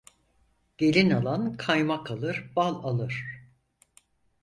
[0.77, 3.25] Gelin alan kaymak alır bal alır.